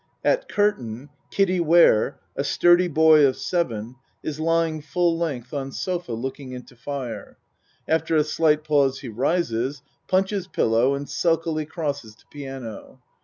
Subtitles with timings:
[0.23, 5.71] At curtain Kiddie Ware, a sturdy boy of sev en, is lying full length on
[5.71, 7.37] sofa looking into fire.
[7.87, 12.99] After a slight pause he rises punches pillow and sulkily crosses to piano.